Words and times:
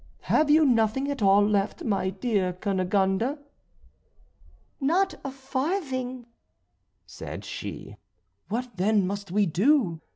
Have 0.21 0.49
you 0.49 0.65
nothing 0.65 1.11
at 1.11 1.21
all 1.21 1.47
left, 1.47 1.83
my 1.83 2.09
dear 2.09 2.53
Cunegonde?" 2.53 3.37
"Not 4.79 5.13
a 5.23 5.29
farthing," 5.29 6.25
said 7.05 7.45
she. 7.45 7.97
"What 8.49 8.77
then 8.77 9.05
must 9.05 9.29
we 9.29 9.45
do?" 9.45 10.01